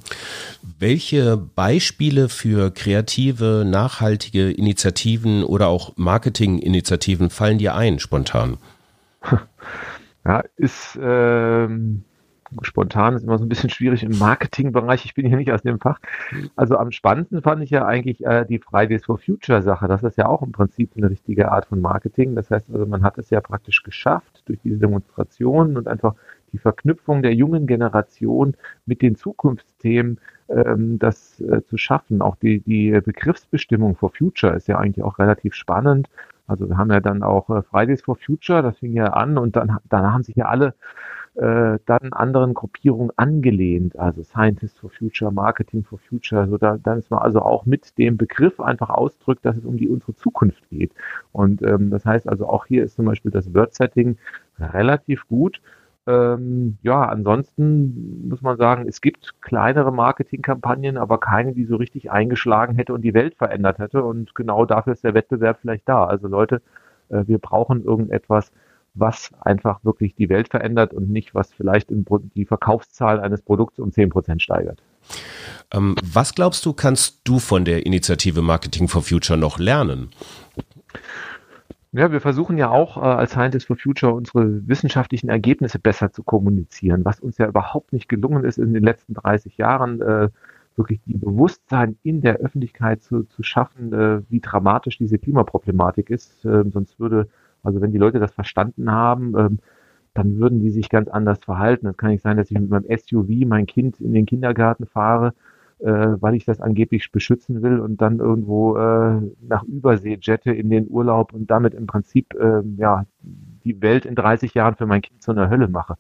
Welche 0.78 1.38
Beispiele 1.38 2.28
für 2.28 2.72
kreative, 2.72 3.64
nachhaltige 3.66 4.52
Initiativen 4.52 5.44
oder 5.44 5.68
auch 5.70 5.94
Marketinginitiativen 5.96 7.30
fallen 7.30 7.58
dir 7.58 7.76
ein, 7.76 8.00
spontan? 8.00 8.58
Ja, 10.26 10.42
ist 10.56 10.98
ähm, 11.02 12.06
spontan 12.62 13.16
ist 13.16 13.24
immer 13.24 13.38
so 13.38 13.46
ein 13.46 13.50
bisschen 13.50 13.70
schwierig 13.70 14.04
im 14.04 14.18
Marketingbereich. 14.18 15.06
Ich 15.06 15.14
bin 15.14 15.26
hier 15.26 15.38
nicht 15.38 15.52
aus 15.52 15.62
dem 15.62 15.80
Fach. 15.80 16.00
Also 16.56 16.78
am 16.78 16.92
spannendsten 16.92 17.42
fand 17.42 17.64
ich 17.64 17.70
ja 17.70 17.86
eigentlich 17.86 18.24
äh, 18.26 18.46
die 18.46 18.60
Fridays 18.60 19.06
for 19.06 19.18
Future 19.18 19.62
Sache. 19.62 19.88
Das 19.88 20.04
ist 20.04 20.18
ja 20.18 20.28
auch 20.28 20.42
im 20.42 20.52
Prinzip 20.52 20.92
eine 20.96 21.10
richtige 21.10 21.52
Art 21.52 21.66
von 21.66 21.82
Marketing. 21.82 22.36
Das 22.36 22.50
heißt 22.52 22.70
also, 22.72 22.86
man 22.86 23.04
hat 23.04 23.18
es 23.18 23.30
ja 23.30 23.42
praktisch 23.42 23.84
geschafft 23.84 24.44
durch 24.46 24.60
diese 24.64 24.78
Demonstrationen 24.78 25.78
und 25.78 25.88
einfach 25.88 26.16
die 26.52 26.60
Verknüpfung 26.60 27.22
der 27.22 27.34
jungen 27.34 27.68
Generation 27.68 28.56
mit 28.86 29.02
den 29.02 29.16
Zukunftsthemen, 29.16 30.20
ähm, 30.50 31.00
das 31.00 31.42
äh, 31.42 31.64
zu 31.66 31.78
schaffen. 31.78 32.22
Auch 32.22 32.36
die, 32.36 32.60
die 32.62 32.92
Begriffsbestimmung 32.92 33.96
for 33.96 34.12
Future 34.12 34.56
ist 34.56 34.68
ja 34.68 34.78
eigentlich 34.78 35.04
auch 35.04 35.20
relativ 35.20 35.56
spannend. 35.56 36.10
Also 36.48 36.70
wir 36.70 36.78
haben 36.78 36.92
ja 36.92 37.00
dann 37.00 37.24
auch 37.24 37.50
äh, 37.50 37.62
Fridays 37.64 38.02
for 38.02 38.16
Future, 38.16 38.62
das 38.62 38.78
fing 38.78 38.94
ja 38.94 39.06
an 39.06 39.38
und 39.38 39.56
dann 39.56 39.78
danach 39.90 40.14
haben 40.14 40.24
sich 40.24 40.36
ja 40.36 40.46
alle 40.46 40.76
äh, 41.36 41.80
dann 41.86 42.14
anderen 42.14 42.54
Gruppierungen 42.54 43.12
angelehnt, 43.16 43.98
also 43.98 44.22
Scientists 44.24 44.78
for 44.78 44.92
Future, 44.92 45.32
Marketing 45.32 45.84
for 45.84 45.98
Future, 45.98 46.48
so 46.48 46.58
da, 46.58 46.78
dann 46.78 47.00
ist 47.00 47.10
man 47.10 47.22
also 47.22 47.42
auch 47.42 47.66
mit 47.66 47.98
dem 47.98 48.18
Begriff 48.18 48.60
einfach 48.60 48.90
ausdrückt, 48.90 49.44
dass 49.46 49.58
es 49.58 49.66
um 49.66 49.78
die 49.78 49.90
unsere 49.90 50.14
Zukunft 50.14 50.70
geht. 50.70 50.92
Und 51.32 51.64
ähm, 51.64 51.90
das 51.90 52.06
heißt 52.06 52.30
also 52.30 52.48
auch 52.48 52.66
hier 52.68 52.84
ist 52.84 52.96
zum 52.96 53.06
Beispiel 53.06 53.32
das 53.32 53.54
Word-Setting 53.54 54.18
relativ 54.60 55.28
gut. 55.28 55.60
Ähm, 56.06 56.78
ja, 56.84 57.04
ansonsten 57.06 58.28
muss 58.28 58.42
man 58.42 58.58
sagen, 58.58 58.88
es 58.88 59.00
gibt 59.02 59.42
kleinere 59.42 59.92
Marketingkampagnen, 59.92 60.98
aber 60.98 61.18
keine, 61.20 61.54
die 61.54 61.64
so 61.64 61.78
richtig 61.78 62.12
eingeschlagen 62.12 62.76
hätte 62.76 62.94
und 62.94 63.02
die 63.04 63.14
Welt 63.14 63.36
verändert 63.36 63.80
hätte. 63.80 64.04
Und 64.04 64.36
genau 64.36 64.66
dafür 64.66 64.94
ist 64.94 65.04
der 65.04 65.14
Wettbewerb 65.14 65.60
vielleicht 65.62 65.88
da. 65.88 66.06
Also 66.06 66.28
Leute, 66.28 66.62
äh, 67.10 67.24
wir 67.26 67.38
brauchen 67.40 67.84
irgendetwas, 67.84 68.52
was 68.94 69.32
einfach 69.42 69.84
wirklich 69.84 70.16
die 70.16 70.30
Welt 70.30 70.50
verändert 70.50 70.94
und 70.94 71.10
nicht, 71.10 71.34
was 71.34 71.54
vielleicht 71.54 71.90
die 71.90 72.46
Verkaufszahl 72.46 73.20
eines 73.20 73.42
Produkts 73.42 73.80
um 73.80 73.90
10% 73.90 74.40
steigert. 74.40 74.82
Ähm, 75.72 75.96
was 76.04 76.36
glaubst 76.36 76.66
du, 76.66 76.74
kannst 76.74 77.22
du 77.24 77.40
von 77.40 77.66
der 77.66 77.86
Initiative 77.86 78.42
Marketing 78.42 78.88
for 78.88 79.02
Future 79.02 79.38
noch 79.38 79.60
lernen? 79.60 80.10
Ja, 81.92 82.12
wir 82.12 82.22
versuchen 82.22 82.58
ja 82.58 82.70
auch 82.70 82.98
äh, 82.98 83.02
als 83.02 83.32
Scientists 83.32 83.68
for 83.68 83.78
Future 83.78 84.14
unsere 84.14 84.68
wissenschaftlichen 84.68 85.30
Ergebnisse 85.30 85.78
besser 85.78 86.12
zu 86.12 86.24
kommunizieren, 86.24 87.06
was 87.06 87.20
uns 87.20 87.38
ja 87.38 87.48
überhaupt 87.48 87.94
nicht 87.94 88.10
gelungen 88.10 88.46
ist 88.46 88.58
in 88.58 88.74
den 88.74 88.84
letzten 88.84 89.14
30 89.14 89.58
Jahren. 89.58 90.02
Äh, 90.02 90.30
wirklich 90.76 91.02
die 91.06 91.18
Bewusstsein 91.18 91.98
in 92.04 92.22
der 92.22 92.38
Öffentlichkeit 92.38 93.04
zu, 93.04 93.24
zu 93.24 93.44
schaffen, 93.44 93.94
äh, 93.94 94.22
wie 94.30 94.40
dramatisch 94.40 94.98
diese 94.98 95.18
Klimaproblematik 95.18 96.10
ist. 96.10 96.44
Ähm, 96.46 96.72
sonst 96.72 97.00
würde, 97.00 97.28
also 97.64 97.82
wenn 97.82 97.92
die 97.92 97.98
Leute 97.98 98.20
das 98.20 98.34
verstanden 98.34 98.92
haben, 98.92 99.34
ähm, 99.38 99.60
dann 100.14 100.38
würden 100.38 100.60
die 100.60 100.70
sich 100.70 100.90
ganz 100.90 101.10
anders 101.10 101.40
verhalten. 101.40 101.88
Es 101.88 101.98
kann 101.98 102.12
nicht 102.12 102.22
sein, 102.22 102.38
dass 102.38 102.52
ich 102.52 102.60
mit 102.60 102.70
meinem 102.70 102.86
SUV 102.86 103.48
mein 103.48 103.66
Kind 103.66 104.00
in 104.00 104.14
den 104.14 104.26
Kindergarten 104.26 104.86
fahre, 104.86 105.34
äh, 105.80 105.88
weil 106.20 106.36
ich 106.36 106.46
das 106.46 106.62
angeblich 106.62 107.12
beschützen 107.12 107.62
will 107.62 107.80
und 107.80 108.02
dann 108.02 108.20
irgendwo 108.20 108.78
äh, 108.78 109.22
nach 109.42 109.64
Übersee 109.64 110.18
jette 110.22 110.52
in 110.52 110.70
den 110.70 110.88
Urlaub 110.90 111.34
und 111.34 111.50
damit 111.50 111.74
im 111.74 111.88
Prinzip 111.88 112.34
äh, 112.36 112.62
ja 112.78 113.06
die 113.64 113.82
Welt 113.82 114.06
in 114.06 114.16
30 114.16 114.54
Jahren 114.54 114.76
für 114.76 114.86
mein 114.86 115.02
Kind 115.02 115.24
zu 115.24 115.32
einer 115.32 115.50
Hölle 115.50 115.68
mache. 115.68 115.96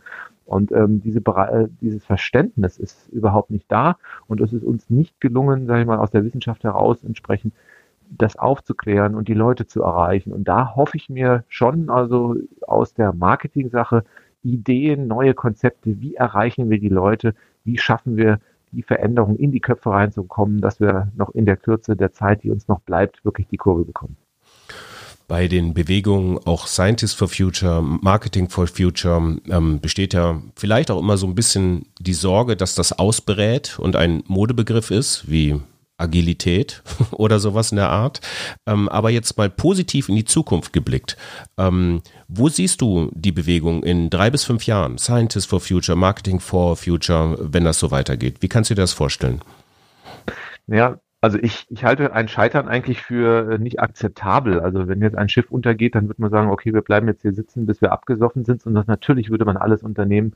Und 0.46 0.72
ähm, 0.72 1.02
diese, 1.02 1.20
äh, 1.20 1.68
dieses 1.82 2.04
Verständnis 2.06 2.78
ist 2.78 3.10
überhaupt 3.10 3.50
nicht 3.50 3.72
da 3.72 3.98
und 4.28 4.42
es 4.42 4.54
ist 4.54 4.64
uns 4.64 4.90
nicht 4.90 5.20
gelungen, 5.22 5.66
sage 5.66 5.82
ich 5.82 5.88
mal, 5.88 6.00
aus 6.00 6.12
der 6.12 6.24
Wissenschaft 6.24 6.64
heraus 6.64 7.04
entsprechend 7.04 7.54
das 8.18 8.36
aufzuklären 8.36 9.16
und 9.16 9.28
die 9.28 9.34
Leute 9.34 9.68
zu 9.68 9.82
erreichen. 9.82 10.34
Und 10.34 10.48
da 10.48 10.76
hoffe 10.76 10.98
ich 10.98 11.10
mir 11.10 11.44
schon, 11.48 11.90
also 11.90 12.36
aus 12.68 12.94
der 12.94 13.14
Marketing-Sache, 13.14 14.04
Ideen, 14.44 15.08
neue 15.08 15.34
Konzepte, 15.34 16.02
wie 16.02 16.16
erreichen 16.16 16.70
wir 16.70 16.80
die 16.80 16.90
Leute, 16.90 17.34
wie 17.64 17.78
schaffen 17.78 18.18
wir 18.18 18.40
die 18.72 18.84
Veränderung 18.84 19.38
in 19.38 19.52
die 19.52 19.62
Köpfe 19.62 19.92
reinzukommen, 19.92 20.60
dass 20.60 20.80
wir 20.80 21.12
noch 21.16 21.30
in 21.30 21.46
der 21.46 21.58
Kürze 21.58 21.96
der 21.96 22.12
Zeit, 22.12 22.44
die 22.44 22.52
uns 22.52 22.68
noch 22.68 22.82
bleibt, 22.82 23.24
wirklich 23.24 23.48
die 23.48 23.58
Kurve 23.58 23.86
bekommen 23.86 24.18
bei 25.28 25.48
den 25.48 25.74
Bewegungen 25.74 26.38
auch 26.46 26.68
Scientists 26.68 27.18
for 27.18 27.28
Future, 27.28 27.82
Marketing 27.82 28.50
for 28.50 28.68
Future 28.68 29.38
ähm, 29.50 29.80
besteht 29.80 30.14
ja 30.14 30.42
vielleicht 30.56 30.92
auch 30.92 31.00
immer 31.00 31.18
so 31.18 31.26
ein 31.26 31.36
bisschen 31.36 31.88
die 32.00 32.14
Sorge, 32.14 32.56
dass 32.56 32.76
das 32.76 32.94
ausberät 32.94 33.80
und 33.80 33.96
ein 33.96 34.24
Modebegriff 34.28 34.92
ist, 34.92 35.30
wie 35.32 35.60
Agilität 36.04 36.84
oder 37.12 37.40
sowas 37.40 37.72
in 37.72 37.78
der 37.78 37.90
Art. 37.90 38.22
Ähm, 38.68 38.90
aber 38.90 39.10
jetzt 39.10 39.38
mal 39.38 39.50
positiv 39.50 40.10
in 40.10 40.16
die 40.16 40.26
Zukunft 40.26 40.74
geblickt. 40.74 41.18
Ähm, 41.58 42.02
wo 42.28 42.50
siehst 42.50 42.82
du 42.82 43.10
die 43.14 43.32
Bewegung 43.32 43.84
in 43.84 44.10
drei 44.10 44.30
bis 44.30 44.44
fünf 44.44 44.66
Jahren? 44.66 44.98
Scientists 44.98 45.46
for 45.46 45.60
Future, 45.60 45.98
Marketing 45.98 46.40
for 46.40 46.76
Future, 46.76 47.38
wenn 47.40 47.64
das 47.64 47.80
so 47.80 47.92
weitergeht. 47.92 48.38
Wie 48.42 48.50
kannst 48.50 48.70
du 48.70 48.76
dir 48.76 48.82
das 48.82 48.94
vorstellen? 48.94 49.42
Ja, 50.68 50.98
also 51.24 51.38
ich, 51.42 51.66
ich 51.70 51.86
halte 51.86 52.12
ein 52.12 52.28
Scheitern 52.28 52.68
eigentlich 52.68 53.02
für 53.02 53.54
äh, 53.54 53.58
nicht 53.58 53.80
akzeptabel. 53.80 54.60
Also 54.60 54.90
wenn 54.90 55.02
jetzt 55.02 55.18
ein 55.18 55.30
Schiff 55.30 55.50
untergeht, 55.52 55.96
dann 55.96 56.10
würde 56.10 56.22
man 56.22 56.30
sagen, 56.30 56.50
okay, 56.50 56.74
wir 56.74 56.82
bleiben 56.82 57.08
jetzt 57.08 57.22
hier 57.22 57.34
sitzen, 57.34 57.66
bis 57.66 57.82
wir 57.82 57.94
abgesoffen 57.94 58.44
sind. 58.44 58.66
Und 58.66 58.74
das 58.74 58.88
natürlich 58.88 59.30
würde 59.30 59.46
man 59.46 59.56
alles 59.56 59.84
unternehmen, 59.84 60.34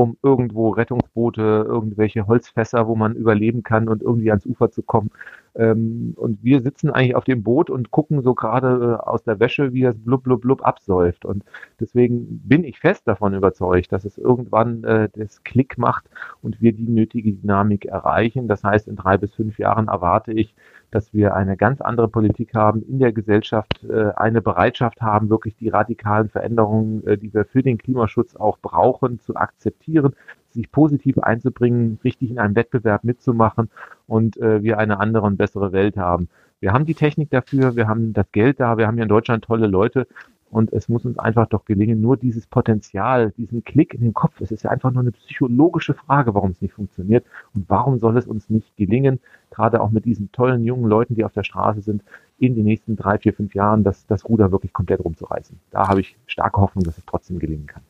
um 0.00 0.16
irgendwo 0.22 0.70
Rettungsboote, 0.70 1.42
irgendwelche 1.68 2.26
Holzfässer, 2.26 2.88
wo 2.88 2.96
man 2.96 3.14
überleben 3.14 3.62
kann 3.62 3.86
und 3.86 4.00
irgendwie 4.00 4.30
ans 4.30 4.46
Ufer 4.46 4.70
zu 4.70 4.82
kommen. 4.82 5.10
Ähm, 5.54 6.14
und 6.16 6.42
wir 6.42 6.62
sitzen 6.62 6.90
eigentlich 6.90 7.16
auf 7.16 7.24
dem 7.24 7.42
Boot 7.42 7.68
und 7.68 7.90
gucken 7.90 8.22
so 8.22 8.34
gerade 8.34 8.98
äh, 8.98 9.06
aus 9.06 9.24
der 9.24 9.40
Wäsche, 9.40 9.74
wie 9.74 9.82
das 9.82 9.98
blub, 9.98 10.22
blub, 10.22 10.40
blub 10.40 10.64
absäuft. 10.64 11.26
Und 11.26 11.44
deswegen 11.80 12.40
bin 12.48 12.64
ich 12.64 12.78
fest 12.78 13.06
davon 13.06 13.34
überzeugt, 13.34 13.92
dass 13.92 14.06
es 14.06 14.16
irgendwann 14.16 14.84
äh, 14.84 15.10
das 15.12 15.44
Klick 15.44 15.76
macht 15.76 16.04
und 16.40 16.62
wir 16.62 16.72
die 16.72 16.88
nötige 16.88 17.32
Dynamik 17.34 17.84
erreichen. 17.84 18.48
Das 18.48 18.64
heißt, 18.64 18.88
in 18.88 18.96
drei 18.96 19.18
bis 19.18 19.34
fünf 19.34 19.58
Jahren 19.58 19.88
erwarte 19.88 20.32
ich, 20.32 20.54
dass 20.90 21.14
wir 21.14 21.34
eine 21.34 21.56
ganz 21.56 21.80
andere 21.80 22.08
Politik 22.08 22.54
haben, 22.54 22.82
in 22.82 22.98
der 22.98 23.12
Gesellschaft 23.12 23.84
äh, 23.84 24.12
eine 24.16 24.42
Bereitschaft 24.42 25.00
haben, 25.00 25.30
wirklich 25.30 25.56
die 25.56 25.68
radikalen 25.68 26.28
Veränderungen, 26.28 27.06
äh, 27.06 27.18
die 27.18 27.32
wir 27.32 27.44
für 27.44 27.62
den 27.62 27.78
Klimaschutz 27.78 28.36
auch 28.36 28.58
brauchen, 28.58 29.20
zu 29.20 29.36
akzeptieren, 29.36 30.14
sich 30.50 30.70
positiv 30.70 31.18
einzubringen, 31.18 31.98
richtig 32.02 32.30
in 32.30 32.38
einem 32.38 32.56
Wettbewerb 32.56 33.04
mitzumachen 33.04 33.70
und 34.06 34.36
äh, 34.38 34.62
wir 34.62 34.78
eine 34.78 34.98
andere 35.00 35.26
und 35.26 35.36
bessere 35.36 35.72
Welt 35.72 35.96
haben. 35.96 36.28
Wir 36.60 36.72
haben 36.72 36.84
die 36.84 36.94
Technik 36.94 37.30
dafür, 37.30 37.76
wir 37.76 37.88
haben 37.88 38.12
das 38.12 38.30
Geld 38.32 38.60
da, 38.60 38.76
wir 38.76 38.86
haben 38.86 38.96
hier 38.96 39.04
in 39.04 39.08
Deutschland 39.08 39.44
tolle 39.44 39.66
Leute 39.66 40.06
und 40.50 40.72
es 40.72 40.88
muss 40.88 41.04
uns 41.04 41.18
einfach 41.18 41.46
doch 41.48 41.64
gelingen, 41.64 42.00
nur 42.00 42.16
dieses 42.16 42.46
Potenzial, 42.46 43.32
diesen 43.36 43.64
Klick 43.64 43.94
in 43.94 44.00
den 44.00 44.14
Kopf, 44.14 44.40
es 44.40 44.50
ist 44.50 44.64
ja 44.64 44.70
einfach 44.70 44.90
nur 44.90 45.02
eine 45.02 45.12
psychologische 45.12 45.94
Frage, 45.94 46.34
warum 46.34 46.50
es 46.50 46.60
nicht 46.60 46.74
funktioniert 46.74 47.24
und 47.54 47.66
warum 47.68 47.98
soll 47.98 48.16
es 48.16 48.26
uns 48.26 48.50
nicht 48.50 48.76
gelingen, 48.76 49.20
gerade 49.50 49.80
auch 49.80 49.90
mit 49.90 50.04
diesen 50.04 50.32
tollen 50.32 50.64
jungen 50.64 50.88
Leuten, 50.88 51.14
die 51.14 51.24
auf 51.24 51.32
der 51.32 51.44
Straße 51.44 51.82
sind, 51.82 52.02
in 52.38 52.54
den 52.54 52.64
nächsten 52.64 52.96
drei, 52.96 53.18
vier, 53.18 53.34
fünf 53.34 53.54
Jahren 53.54 53.84
das, 53.84 54.06
das 54.06 54.28
Ruder 54.28 54.50
wirklich 54.50 54.72
komplett 54.72 55.00
rumzureißen. 55.00 55.58
Da 55.70 55.88
habe 55.88 56.00
ich 56.00 56.16
starke 56.26 56.60
Hoffnung, 56.60 56.84
dass 56.84 56.98
es 56.98 57.04
trotzdem 57.04 57.38
gelingen 57.38 57.66
kann. 57.66 57.82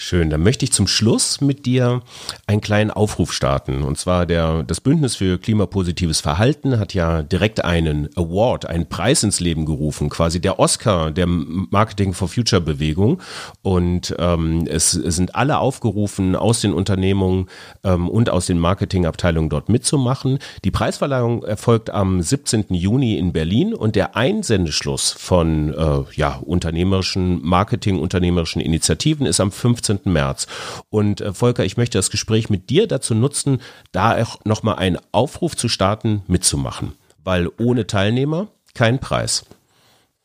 Schön. 0.00 0.30
Dann 0.30 0.44
möchte 0.44 0.64
ich 0.64 0.72
zum 0.72 0.86
Schluss 0.86 1.40
mit 1.40 1.66
dir 1.66 2.02
einen 2.46 2.60
kleinen 2.60 2.92
Aufruf 2.92 3.32
starten. 3.32 3.82
Und 3.82 3.98
zwar 3.98 4.26
der, 4.26 4.62
das 4.62 4.80
Bündnis 4.80 5.16
für 5.16 5.38
klimapositives 5.38 6.20
Verhalten 6.20 6.78
hat 6.78 6.94
ja 6.94 7.24
direkt 7.24 7.64
einen 7.64 8.08
Award, 8.14 8.66
einen 8.66 8.88
Preis 8.88 9.24
ins 9.24 9.40
Leben 9.40 9.66
gerufen, 9.66 10.08
quasi 10.08 10.40
der 10.40 10.60
Oscar 10.60 11.10
der 11.10 11.26
Marketing 11.26 12.14
for 12.14 12.28
Future 12.28 12.60
Bewegung. 12.60 13.20
Und 13.62 14.14
ähm, 14.20 14.68
es, 14.68 14.94
es 14.94 15.16
sind 15.16 15.34
alle 15.34 15.58
aufgerufen, 15.58 16.36
aus 16.36 16.60
den 16.60 16.74
Unternehmungen 16.74 17.46
ähm, 17.82 18.08
und 18.08 18.30
aus 18.30 18.46
den 18.46 18.60
Marketingabteilungen 18.60 19.50
dort 19.50 19.68
mitzumachen. 19.68 20.38
Die 20.62 20.70
Preisverleihung 20.70 21.42
erfolgt 21.42 21.90
am 21.90 22.22
17. 22.22 22.66
Juni 22.68 23.18
in 23.18 23.32
Berlin 23.32 23.74
und 23.74 23.96
der 23.96 24.14
Einsendeschluss 24.14 25.10
von 25.10 25.74
äh, 25.74 26.04
ja, 26.14 26.36
unternehmerischen 26.36 27.44
Marketing, 27.44 27.98
unternehmerischen 27.98 28.62
Initiativen 28.62 29.26
ist 29.26 29.40
am 29.40 29.50
15. 29.50 29.87
15. 29.88 30.12
März. 30.12 30.46
Und 30.90 31.20
äh, 31.20 31.32
Volker, 31.32 31.64
ich 31.64 31.76
möchte 31.76 31.98
das 31.98 32.10
Gespräch 32.10 32.50
mit 32.50 32.70
dir 32.70 32.86
dazu 32.86 33.14
nutzen, 33.14 33.60
da 33.92 34.16
auch 34.22 34.44
nochmal 34.44 34.76
einen 34.76 34.98
Aufruf 35.12 35.56
zu 35.56 35.68
starten, 35.68 36.22
mitzumachen. 36.26 36.92
Weil 37.24 37.48
ohne 37.58 37.86
Teilnehmer 37.86 38.48
kein 38.74 39.00
Preis. 39.00 39.44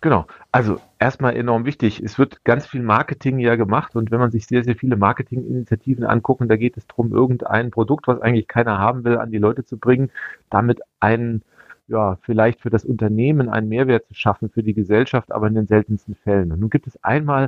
Genau. 0.02 0.28
Also 0.52 0.82
erstmal 1.00 1.36
enorm 1.36 1.66
wichtig. 1.66 2.02
Es 2.02 2.20
wird 2.20 2.44
ganz 2.44 2.68
viel 2.68 2.82
Marketing 2.82 3.40
ja 3.40 3.56
gemacht 3.56 3.96
und 3.96 4.12
wenn 4.12 4.20
man 4.20 4.32
sich 4.32 4.46
sehr, 4.46 4.64
sehr 4.64 4.76
viele 4.76 4.98
Marketinginitiativen 4.98 6.04
anguckt, 6.04 6.44
da 6.48 6.58
geht 6.58 6.78
es 6.78 6.86
darum, 6.88 7.14
irgendein 7.14 7.72
Produkt, 7.72 8.08
was 8.08 8.22
eigentlich 8.22 8.48
keiner 8.48 8.78
haben 8.78 9.06
will, 9.06 9.18
an 9.18 9.32
die 9.32 9.38
Leute 9.38 9.66
zu 9.66 9.78
bringen, 9.78 10.12
damit 10.50 10.82
einen 11.00 11.42
ja, 11.88 12.18
vielleicht 12.22 12.62
für 12.62 12.70
das 12.70 12.86
Unternehmen 12.86 13.50
einen 13.50 13.70
Mehrwert 13.70 14.06
zu 14.08 14.14
schaffen, 14.14 14.50
für 14.50 14.64
die 14.64 14.74
Gesellschaft, 14.74 15.32
aber 15.32 15.48
in 15.48 15.56
den 15.56 15.68
seltensten 15.68 16.16
Fällen. 16.16 16.52
Und 16.52 16.60
nun 16.60 16.70
gibt 16.70 16.88
es 16.88 17.02
einmal 17.04 17.48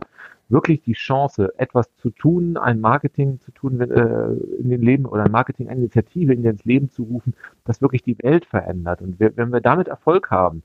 wirklich 0.49 0.81
die 0.81 0.93
Chance, 0.93 1.53
etwas 1.57 1.93
zu 1.97 2.09
tun, 2.09 2.57
ein 2.57 2.79
Marketing 2.79 3.39
zu 3.41 3.51
tun 3.51 3.81
äh, 3.81 4.33
in 4.59 4.69
den 4.69 4.81
Leben 4.81 5.05
oder 5.05 5.23
ein 5.23 5.31
Marketing-Initiative 5.31 6.33
in 6.33 6.43
das 6.43 6.63
Leben 6.65 6.89
zu 6.89 7.03
rufen, 7.03 7.33
das 7.63 7.81
wirklich 7.81 8.03
die 8.03 8.17
Welt 8.19 8.45
verändert. 8.45 9.01
Und 9.01 9.19
wenn 9.19 9.51
wir 9.51 9.61
damit 9.61 9.87
Erfolg 9.87 10.29
haben, 10.31 10.63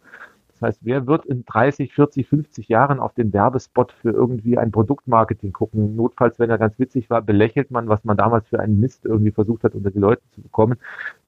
das 0.60 0.68
heißt, 0.68 0.80
wer 0.82 1.06
wird 1.06 1.24
in 1.24 1.46
30, 1.46 1.94
40, 1.94 2.28
50 2.28 2.68
Jahren 2.68 3.00
auf 3.00 3.14
den 3.14 3.32
Werbespot 3.32 3.92
für 3.92 4.10
irgendwie 4.10 4.58
ein 4.58 4.70
Produktmarketing 4.70 5.52
gucken? 5.52 5.96
Notfalls, 5.96 6.38
wenn 6.38 6.50
er 6.50 6.58
ganz 6.58 6.78
witzig 6.78 7.08
war, 7.08 7.22
belächelt 7.22 7.70
man, 7.70 7.88
was 7.88 8.04
man 8.04 8.18
damals 8.18 8.46
für 8.46 8.60
einen 8.60 8.78
Mist 8.78 9.06
irgendwie 9.06 9.30
versucht 9.30 9.64
hat, 9.64 9.74
unter 9.74 9.90
die 9.90 9.98
Leute 9.98 10.20
zu 10.34 10.42
bekommen. 10.42 10.76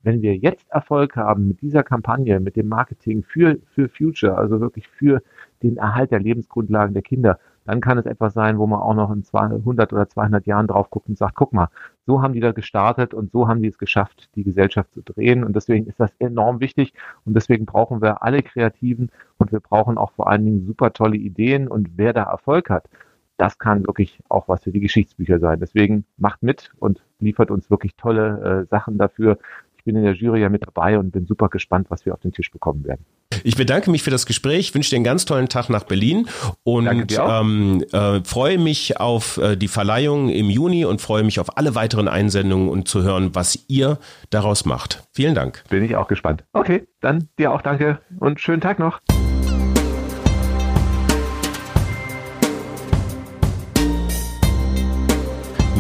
Wenn 0.02 0.20
wir 0.20 0.36
jetzt 0.36 0.70
Erfolg 0.70 1.16
haben 1.16 1.48
mit 1.48 1.62
dieser 1.62 1.82
Kampagne, 1.82 2.40
mit 2.40 2.56
dem 2.56 2.68
Marketing 2.68 3.22
für, 3.22 3.56
für 3.74 3.88
Future, 3.88 4.36
also 4.36 4.60
wirklich 4.60 4.86
für 4.86 5.22
den 5.62 5.78
Erhalt 5.78 6.10
der 6.10 6.20
Lebensgrundlagen 6.20 6.92
der 6.92 7.02
Kinder, 7.02 7.38
dann 7.64 7.80
kann 7.80 7.98
es 7.98 8.06
etwas 8.06 8.34
sein, 8.34 8.58
wo 8.58 8.66
man 8.66 8.80
auch 8.80 8.94
noch 8.94 9.10
in 9.10 9.22
200 9.22 9.92
oder 9.92 10.08
200 10.08 10.46
Jahren 10.46 10.66
drauf 10.66 10.90
guckt 10.90 11.08
und 11.08 11.18
sagt, 11.18 11.36
guck 11.36 11.52
mal, 11.52 11.68
so 12.06 12.22
haben 12.22 12.32
die 12.32 12.40
da 12.40 12.52
gestartet 12.52 13.14
und 13.14 13.30
so 13.30 13.48
haben 13.48 13.62
die 13.62 13.68
es 13.68 13.78
geschafft, 13.78 14.28
die 14.34 14.42
Gesellschaft 14.42 14.92
zu 14.92 15.02
drehen. 15.02 15.44
Und 15.44 15.54
deswegen 15.54 15.86
ist 15.86 16.00
das 16.00 16.10
enorm 16.18 16.60
wichtig 16.60 16.92
und 17.24 17.34
deswegen 17.34 17.66
brauchen 17.66 18.02
wir 18.02 18.22
alle 18.22 18.42
Kreativen 18.42 19.10
und 19.38 19.52
wir 19.52 19.60
brauchen 19.60 19.98
auch 19.98 20.12
vor 20.12 20.28
allen 20.28 20.44
Dingen 20.44 20.66
super 20.66 20.92
tolle 20.92 21.16
Ideen 21.16 21.68
und 21.68 21.90
wer 21.96 22.12
da 22.12 22.24
Erfolg 22.24 22.70
hat, 22.70 22.88
das 23.36 23.58
kann 23.58 23.86
wirklich 23.86 24.20
auch 24.28 24.48
was 24.48 24.62
für 24.62 24.72
die 24.72 24.80
Geschichtsbücher 24.80 25.38
sein. 25.38 25.58
Deswegen 25.58 26.04
macht 26.16 26.42
mit 26.42 26.70
und 26.78 27.02
liefert 27.18 27.50
uns 27.50 27.70
wirklich 27.70 27.96
tolle 27.96 28.62
äh, 28.62 28.66
Sachen 28.68 28.98
dafür, 28.98 29.38
ich 29.82 29.84
bin 29.84 29.96
in 29.96 30.04
der 30.04 30.14
Jury 30.14 30.40
ja 30.40 30.48
mit 30.48 30.64
dabei 30.64 30.96
und 30.96 31.10
bin 31.10 31.26
super 31.26 31.48
gespannt, 31.48 31.88
was 31.90 32.06
wir 32.06 32.14
auf 32.14 32.20
den 32.20 32.30
Tisch 32.30 32.52
bekommen 32.52 32.84
werden. 32.84 33.04
Ich 33.42 33.56
bedanke 33.56 33.90
mich 33.90 34.04
für 34.04 34.10
das 34.10 34.26
Gespräch, 34.26 34.72
wünsche 34.76 34.90
dir 34.90 34.96
einen 34.96 35.04
ganz 35.04 35.24
tollen 35.24 35.48
Tag 35.48 35.70
nach 35.70 35.82
Berlin 35.82 36.28
und 36.62 37.12
ähm, 37.18 37.84
äh, 37.90 38.20
freue 38.22 38.58
mich 38.58 39.00
auf 39.00 39.38
äh, 39.38 39.56
die 39.56 39.66
Verleihung 39.66 40.28
im 40.28 40.50
Juni 40.50 40.84
und 40.84 41.00
freue 41.00 41.24
mich 41.24 41.40
auf 41.40 41.58
alle 41.58 41.74
weiteren 41.74 42.06
Einsendungen 42.06 42.68
und 42.68 42.86
zu 42.86 43.02
hören, 43.02 43.34
was 43.34 43.64
ihr 43.66 43.98
daraus 44.30 44.64
macht. 44.64 45.02
Vielen 45.10 45.34
Dank. 45.34 45.64
Bin 45.68 45.82
ich 45.82 45.96
auch 45.96 46.06
gespannt. 46.06 46.44
Okay, 46.52 46.86
dann 47.00 47.28
dir 47.36 47.50
auch 47.50 47.62
danke 47.62 47.98
und 48.20 48.40
schönen 48.40 48.60
Tag 48.60 48.78
noch. 48.78 49.00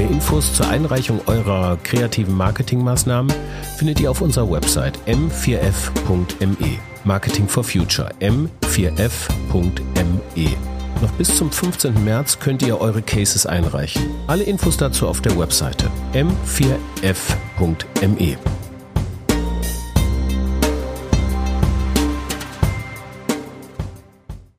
Mehr 0.02 0.10
Infos 0.10 0.52
zur 0.52 0.68
Einreichung 0.68 1.20
eurer 1.26 1.78
kreativen 1.84 2.36
Marketingmaßnahmen 2.36 3.32
findet 3.76 4.00
ihr 4.00 4.10
auf 4.10 4.20
unserer 4.20 4.50
Website 4.50 4.98
m4f.me. 5.06 6.78
Marketing 7.04 7.46
for 7.46 7.62
Future 7.62 8.10
m4f.me. 8.18 8.98
Noch 11.00 11.12
bis 11.12 11.36
zum 11.36 11.52
15. 11.52 12.02
März 12.02 12.40
könnt 12.40 12.62
ihr 12.62 12.80
eure 12.80 13.00
Cases 13.00 13.46
einreichen. 13.46 14.02
Alle 14.26 14.42
Infos 14.42 14.76
dazu 14.76 15.06
auf 15.06 15.20
der 15.20 15.38
Webseite 15.38 15.88
m4f.me. 16.14 17.06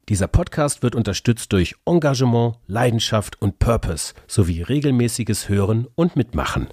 Dieser 0.10 0.27
Podcast 0.27 0.83
wird 0.83 0.95
unterstützt 0.95 1.53
durch 1.53 1.75
Engagement, 1.86 2.55
Leidenschaft 2.67 3.41
und 3.41 3.60
Purpose 3.60 4.13
sowie 4.27 4.62
regelmäßiges 4.62 5.48
Hören 5.48 5.88
und 5.95 6.17
Mitmachen. 6.17 6.67